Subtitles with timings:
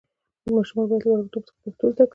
[0.55, 2.09] ماشومان باید له وړکتوب څخه پښتو زده کړي.